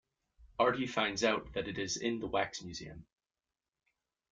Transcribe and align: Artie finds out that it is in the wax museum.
Artie 0.57 0.87
finds 0.87 1.23
out 1.23 1.53
that 1.53 1.67
it 1.67 1.77
is 1.77 1.95
in 1.95 2.17
the 2.17 2.25
wax 2.25 2.63
museum. 2.63 3.05